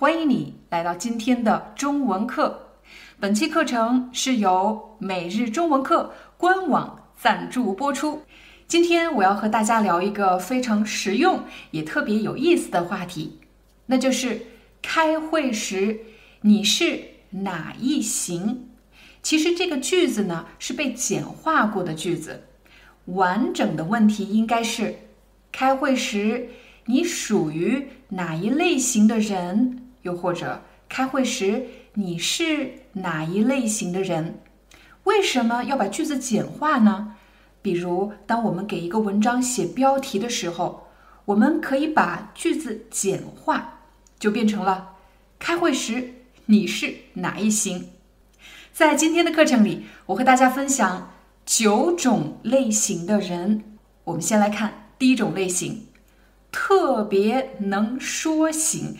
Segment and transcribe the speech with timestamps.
[0.00, 2.68] 欢迎你来到今天的中文课。
[3.18, 8.22] 本期课程是由每日中文课官网赞助播出。
[8.68, 13.40] 今天我要和大家聊一个非常实用也特别有意思的话题，
[13.86, 14.40] 那就是
[14.80, 15.98] 开会时
[16.42, 18.68] 你是哪一型？
[19.24, 22.44] 其实这个句子呢是被简化过的句子，
[23.06, 24.94] 完整的问题应该是：
[25.50, 26.50] 开会时
[26.84, 29.82] 你属于哪一类型的人？
[30.08, 34.40] 又或者开会时你是哪一类型的人？
[35.04, 37.14] 为什么要把句子简化呢？
[37.60, 40.88] 比如，当我们给一个文章写标题的时候，
[41.26, 43.80] 我们可以把句子简化，
[44.18, 44.96] 就变成了
[45.38, 46.14] “开会时
[46.46, 47.90] 你是哪一型”。
[48.72, 51.12] 在今天的课程里，我和大家分享
[51.44, 53.62] 九种类型的人。
[54.04, 55.86] 我们先来看第一种类型：
[56.50, 58.96] 特别能说型。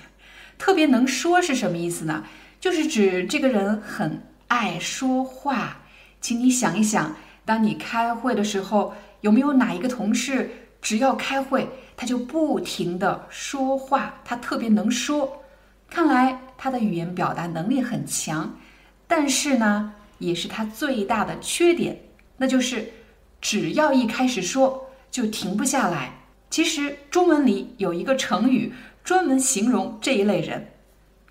[0.58, 2.24] 特别能说是什么意思呢？
[2.60, 5.80] 就是指这个人很爱说话。
[6.20, 7.14] 请你想一想，
[7.44, 10.50] 当你开会的时候，有没有哪一个同事，
[10.82, 14.12] 只要开会，他就不停的说话？
[14.24, 15.44] 他特别能说，
[15.88, 18.58] 看来他的语言表达能力很强。
[19.06, 21.96] 但是呢，也是他最大的缺点，
[22.36, 22.92] 那就是
[23.40, 26.12] 只要一开始说，就停不下来。
[26.50, 28.72] 其实中文里有一个成语。
[29.08, 30.70] 专门形容这一类人，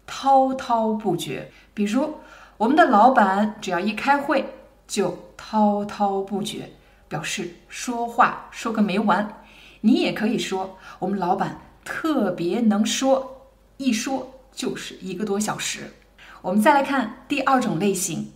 [0.08, 1.52] 滔滔不绝。
[1.76, 2.16] 比如，
[2.58, 4.52] 我们的老板只要一开会
[4.88, 6.72] 就滔滔不绝，
[7.08, 9.44] 表示说话说个没完。
[9.82, 15.94] 你也可以说，我们老板特别能说，一说就是一个多小时。
[16.42, 18.32] 我们再来看第二种类型，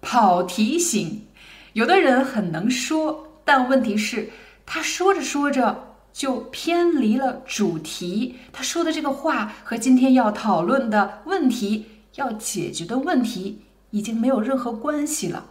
[0.00, 1.26] 跑题型。
[1.74, 4.30] 有的人很能说，但问题是，
[4.64, 5.93] 他说着说着。
[6.14, 15.46] 就偏离了主题，他说的这个话和今天要讨论的问题、要解决的问题已经没有任何关系了。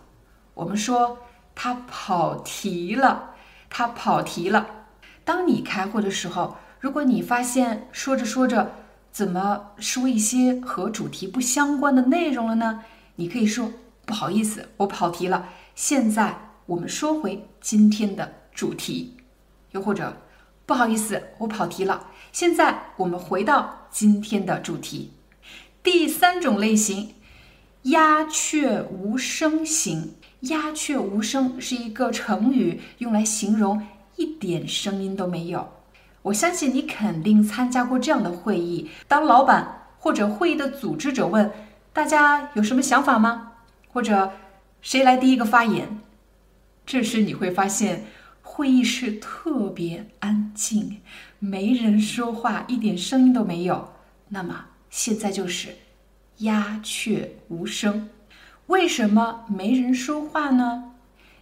[0.54, 1.18] 我们说
[1.54, 3.32] 他跑题了，
[3.70, 4.86] 他跑题了。
[5.26, 8.72] 当你开会的时候，如果你发现说着说着
[9.12, 12.86] 怎么说一些和主题不相关的内容了呢？
[13.18, 13.70] 你可以说
[14.06, 15.50] 不好意思，我跑题了。
[15.76, 19.18] 现在我们说回今天的主题，
[19.72, 20.16] 又或者。
[20.66, 22.08] 不好意思，我跑题了。
[22.32, 25.12] 现在我们回到今天的主题。
[25.84, 27.16] 第三种类型，
[27.84, 30.16] 鸦雀无声型。
[30.42, 33.86] 鸦雀无声是一个成语，用来形容
[34.16, 35.70] 一点声音都没有。
[36.22, 41.52] 我相信你肯定参加过这样的会议：当老板或者会议的组织者问
[41.92, 43.52] 大家有什么想法吗？
[43.90, 44.32] 或者
[44.82, 46.00] 谁来第一个发言？
[46.86, 48.06] 这时你会发现。
[48.46, 51.00] 会议室特别安静，
[51.40, 53.90] 没人说话，一点声音都没有。
[54.28, 55.70] 那么现在就是
[56.40, 58.10] 鸦雀无声。
[58.68, 60.92] 为什么没人说话呢？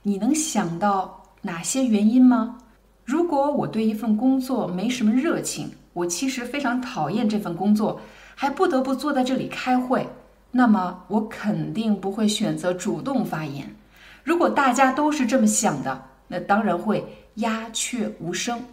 [0.04, 2.60] 你能想到哪些原因吗？
[3.04, 8.00] 如果我对一份工作没什么热情，我其实非常讨厌这份工作，
[8.36, 10.08] 还不得不坐在这里开会，
[10.52, 13.76] 那么我肯定不会选择主动发言。
[14.24, 16.11] 如果大家都是这么想的。
[16.32, 17.06] 那当然会
[17.36, 18.64] 鸦雀无声。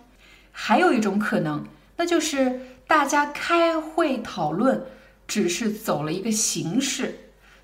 [0.52, 4.80] 还有一种可能，那就是大家开会讨论
[5.26, 7.18] 只是走了一个形式，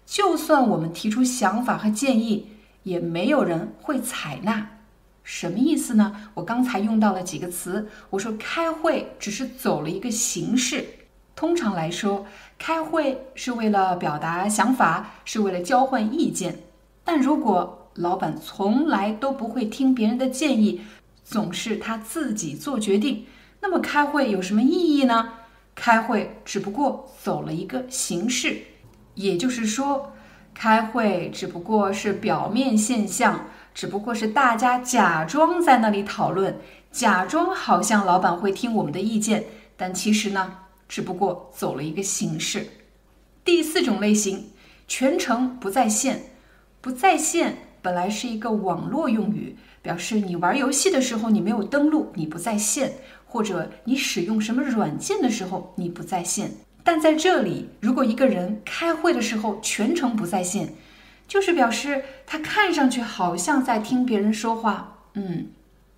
[0.05, 2.49] 就算我们提出想法和建议，
[2.83, 4.69] 也没有人会采纳。
[5.23, 6.31] 什么意思呢？
[6.35, 10.85] 我刚才用到了几个词，我说开会只是走了一个形式。
[11.35, 12.27] 通常来说，
[12.59, 16.59] 开会是为了表达想法，是为了交换意见。
[17.03, 20.81] 但如果老板从来都不会听别人的建议，
[21.23, 23.25] 总是他自己做决定。
[23.61, 25.33] 那么开会有什么意义呢？
[25.75, 28.59] 开会只不过走了一个形式，
[29.15, 30.13] 也就是说，
[30.53, 36.59] 开会只不过是表面现象，只不过是大家假装在那里讨论，
[36.93, 39.45] 假装好像老板会听我们的意见，
[39.77, 40.59] 但其实呢，
[40.89, 42.67] 只不过走了一个形式。
[43.45, 44.51] 第四种类型，
[44.87, 46.23] 全程不在线，
[46.81, 47.57] 不在线。
[47.85, 52.89] 本来是一个网络用语，表示你玩游戏的时候你没有登录，你不在线；
[53.27, 56.51] 或者你使用什么软件的时候你不在线。
[56.83, 60.73] 但在这里，如果一个人开会的时候全程不在线，
[61.29, 65.49] 就是表示他看上去好像在听别人说话，嗯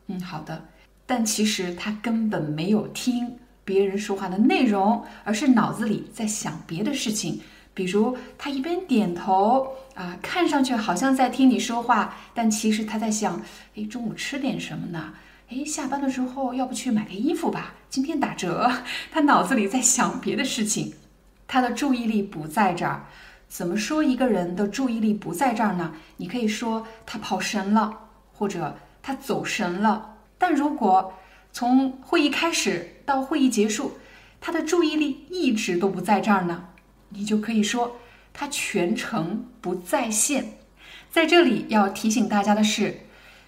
[0.08, 0.64] 嗯，好的，
[1.06, 7.40] 但其实他根本没有听别人说话的内容，而是脑子里在想别的事情。
[7.76, 13.42] 比如他一边点头啊，看上去好像在听你说话，但其实他在想：
[13.76, 15.12] 哎，中午吃点什么呢？
[15.50, 17.74] 哎，下班的时候要不去买个衣服吧？
[17.90, 18.72] 今天打折。
[19.12, 20.94] 他脑子里在想别的事情，
[21.46, 23.04] 他的注意力不在这儿。
[23.46, 25.92] 怎么说一个人的注意力不在这儿呢？
[26.16, 27.92] 你可以说他跑神了，
[28.32, 30.14] 或者他走神了。
[30.38, 31.12] 但如果
[31.52, 33.98] 从会议开始到会议结束，
[34.40, 36.68] 他的注意力一直都不在这儿呢？
[37.08, 37.96] 你就可以说
[38.32, 40.58] 他全程不在线。
[41.10, 42.94] 在这里要提醒大家的是，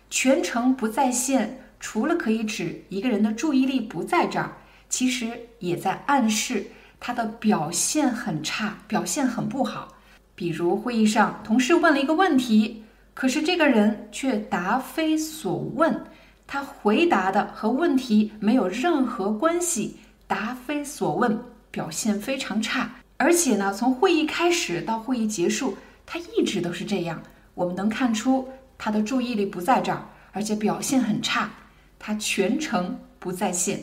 [0.09, 4.57] 全程不在线，除了可以指一个人的注意力不在这儿，
[4.89, 6.67] 其实也在暗示
[6.99, 9.89] 他的表现很差，表现很不好。
[10.35, 16.05] 比如会议上，同事问了一个问题，可是这个人却答非所问，
[16.47, 19.97] 他回答的和问题没有任何关系，
[20.27, 21.39] 答非所问，
[21.71, 22.91] 表现非常差。
[23.19, 25.76] 而且呢，从会议开始到会议结束，
[26.06, 27.20] 他一直都是这样。
[27.55, 28.49] 我们能看出
[28.79, 31.50] 他的注意力不在这儿，而且表现很差，
[31.99, 33.82] 他全程不在线。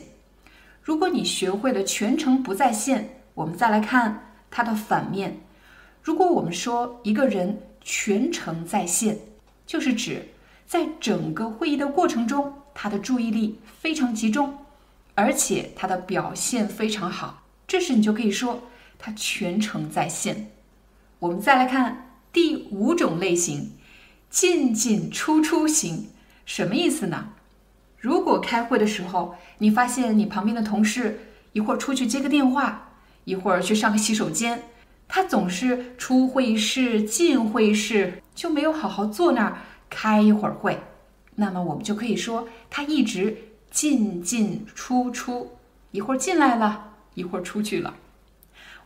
[0.82, 5.38] 如果你学会了全程不在线，我们再来看它的反面。
[6.02, 9.18] 如果我们说一个人全程在线，
[9.66, 10.26] 就是指
[10.66, 14.56] 在整个会议的过程中，他的注意力非常集中，
[15.14, 17.42] 而且他的表现非常好。
[17.66, 18.62] 这时你就可以说。
[18.98, 20.50] 他全程在线。
[21.18, 23.72] 我们再来看第五种类型，
[24.28, 26.08] 进进出出型，
[26.44, 27.30] 什么意思呢？
[27.98, 31.18] 如果开会的时候，你发现你旁边的同事
[31.52, 32.92] 一会儿出去接个电话，
[33.24, 34.62] 一会儿去上个洗手间，
[35.08, 39.58] 他总是出会议室进会议室，就没有好好坐那儿
[39.88, 40.78] 开一会儿会，
[41.36, 43.36] 那么我们就可以说他一直
[43.70, 45.56] 进进出出，
[45.90, 47.94] 一会儿进来了，一会儿出去了。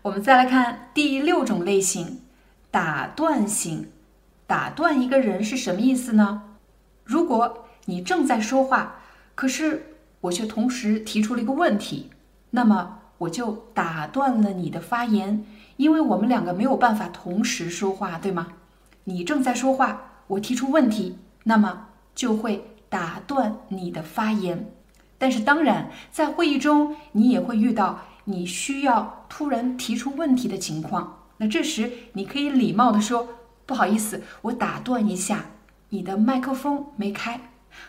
[0.02, 2.23] 我们再来看第六种类型，
[2.70, 3.91] 打断型。
[4.47, 6.43] 打断一个人是什么意思呢？
[7.05, 9.02] 如果你正在说话，
[9.35, 12.08] 可是我却同时提出了一个问题，
[12.50, 15.44] 那么我就打断了你的发言，
[15.76, 18.55] 因为我们两个没有办法同时说话，对吗？
[19.05, 24.73] 你正在说话，我提出问题，那么就会打断你的发言。
[25.19, 28.00] 但是当然，在会议中你也会遇到。
[28.31, 33.29] 你需要突然提出问题的情况，那这时你可以礼貌地说
[33.67, 35.47] ：“不好意思，我打断一下，
[35.88, 37.41] 你的麦克风没开。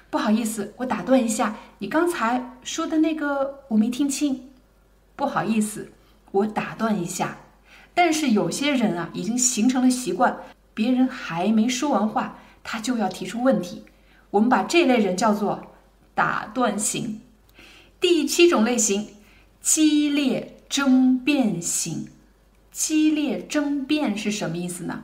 [0.09, 4.49] 不好意思，我打断一下，你刚才说的那个我没听清。
[5.15, 5.91] 不好意思，
[6.31, 7.37] 我打断一下。
[7.93, 10.37] 但是有些人啊，已经形成了习惯，
[10.73, 13.83] 别人还没说完话，他就要提出问题。
[14.31, 15.73] 我们把这类人叫做
[16.15, 17.21] 打断型。
[17.99, 19.07] 第七种类型。
[19.61, 22.07] 激烈争辩型，
[22.71, 25.03] 激烈争辩是什么意思呢？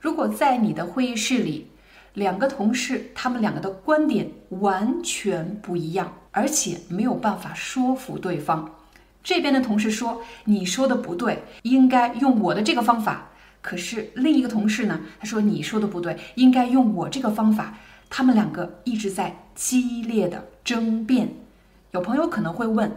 [0.00, 1.66] 如果在你的会议室里，
[2.14, 8.76] 两个同事他们两个的观点完全不一样，而且没有办法说服对方。
[9.22, 13.28] 这边的同事说你说的不对，应该用我的这个方法。
[13.60, 17.76] 可是另一个同事呢，他说你说的不对，应该用我这个方法。
[18.08, 21.34] 他们两个一直在激烈的争辩。
[21.90, 22.90] 有朋友可能会问。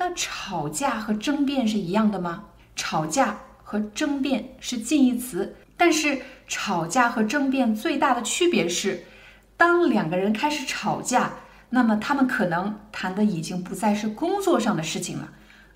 [0.00, 2.44] 那吵架和争辩是一样的吗？
[2.74, 9.04] 吵架和争辩是近义词，但是吵架和争辩最大的区别是，
[9.58, 11.34] 当两个人开始吵架，
[11.68, 15.28] 那么他们可能谈的已经不再是工作上的事情了，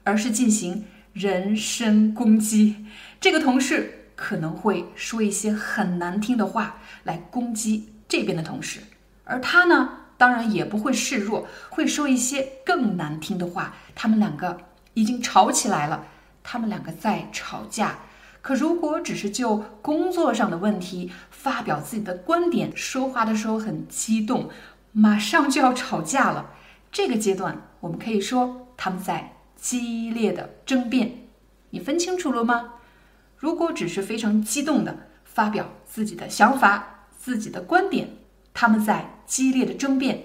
[0.04, 2.86] 而是进行人身攻击。
[3.20, 8.80] 这个同事可能会说一些很难听的话来攻击这边的同事，
[9.24, 9.98] 而他呢？
[10.16, 13.74] 当然也不会示弱，会说一些更难听的话。
[13.94, 14.58] 他们两个
[14.94, 16.06] 已经吵起来了，
[16.42, 17.98] 他们两个在吵架。
[18.42, 24.50] 可如果只是就工作上的问题发表自己的观点，说话的时候很激动，
[24.92, 26.50] 马上就要吵架了。
[26.92, 31.26] 这个阶段，我们可以说他们在激烈的争辩。
[31.70, 32.74] 你分清楚了吗？
[33.36, 38.10] 如果只是非常激动的发表自己的想法、自己的观点。
[38.54, 40.24] 他们在激烈的争辩，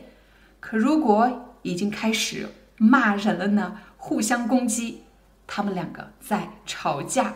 [0.62, 3.78] 可如果已经开始骂人了呢？
[3.98, 5.02] 互相攻击，
[5.46, 7.34] 他们两个在吵架。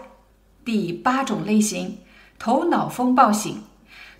[0.63, 1.97] 第八种类型，
[2.39, 3.63] 头脑风暴型。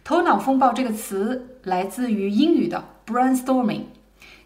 [0.04, 3.84] 头脑风暴这个词来自于英语的 brainstorming。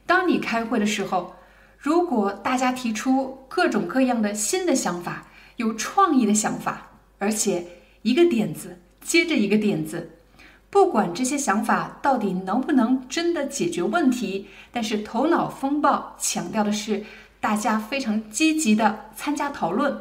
[0.06, 1.36] 当你开会的时候，
[1.80, 7.66] 如果大家提出各种各样的新的想法，有创意的想法，而且
[8.04, 10.17] 一个点子接着一个点子。
[10.70, 17.06] 不管这些想法到底能不能真的解决问题，但是头脑风暴强调的是
[17.40, 19.98] 大家非常积极的参加讨论，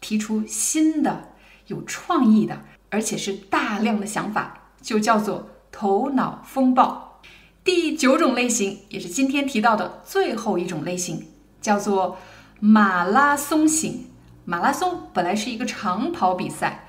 [0.00, 1.28] 提出新的、
[1.68, 2.60] 有创意的，
[2.90, 7.20] 而且是大量的想法，就叫做头脑风暴。
[7.62, 11.28] 第九种类型，也是今天提到的最后一种类型，
[11.60, 12.18] 叫做
[12.58, 14.06] 马拉松型。
[14.44, 16.87] 马拉松本来是一个长跑比赛。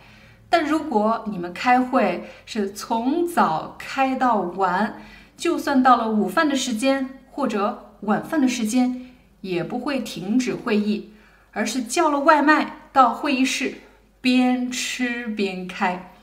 [0.49, 5.01] 但如果你们开会是从早开到晚，
[5.37, 11.13] 就算到了午饭的时间或者晚饭的时间，也不会停止会议，
[11.51, 13.75] 而是叫了外卖到会议室，
[14.19, 16.13] 边吃边开。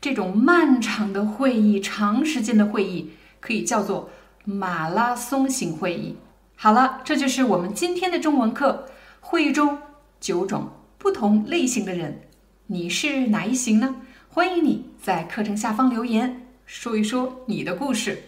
[0.00, 4.10] 这种漫长的会议、长时间的会议，可以叫做
[4.44, 6.16] 马拉松型会议。
[6.56, 8.86] 好了，这就是我们今天的中文课。
[9.20, 9.78] 会议中
[10.20, 12.25] 九种不同类型的人。
[12.68, 13.94] 你是哪一型呢？
[14.28, 18.20] 欢迎你在课程下方留言，说一说你的故事。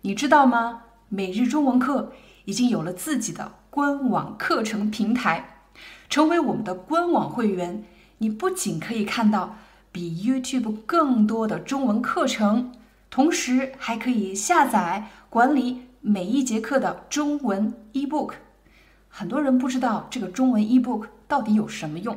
[0.00, 0.84] 你知道吗？
[1.10, 2.10] 每日中文课
[2.46, 5.60] 已经有了自己的官网课程平台。
[6.08, 7.84] 成为我们的官网会员，
[8.16, 9.58] 你不仅可以看到
[9.92, 12.72] 比 YouTube 更多的中文课程，
[13.10, 18.32] 同时还可以下载管理每一节课的中文 eBook。
[19.10, 22.16] 很多人不知道这个中文 eBook 到底有什么用。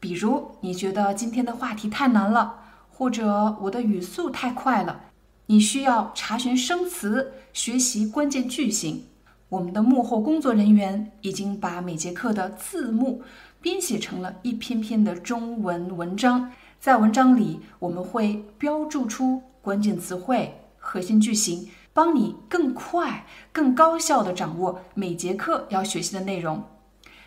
[0.00, 2.54] 比如，你觉得今天的话题太难了，
[2.88, 5.00] 或者我的语速太快了，
[5.46, 9.06] 你需要查询生词、学习关键句型。
[9.48, 13.22] 我们的幕后工作人员已经把每节课的字幕
[13.60, 26.62] 编写成了一篇篇的中文文章，在文章里我们会标注出关键词汇、核心句型，帮你更快、更高效地掌握每节课要学习的内容。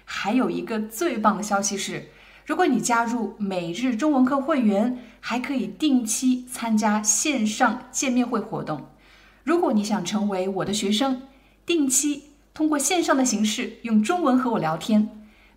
[0.06, 2.08] 还有一个最棒的消息是。
[2.46, 8.90] 如果你加入每日中文课会员，还可以定期参加线上见面会活动。
[9.44, 11.22] 如果你想成为我的学生，
[11.66, 15.08] 定期通过线上的形式用中文和我聊天，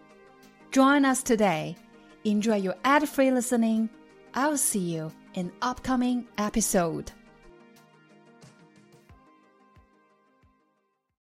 [0.72, 1.76] Join us today.
[2.24, 3.90] Enjoy your ad free listening
[4.36, 7.10] I'll see you in upcoming episode.